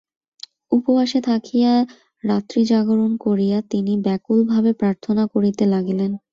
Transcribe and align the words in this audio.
উপবাসে 0.71 1.19
থাকিয়া 1.29 1.71
রাত্রিজাগরণ 2.23 3.11
করিয়া 3.25 3.57
তিনি 3.71 3.93
ব্যাকুল 4.05 4.39
ভাবে 4.51 4.71
প্রার্থনা 4.81 5.23
করিতে 5.33 5.63
লাগিলেন। 5.73 6.11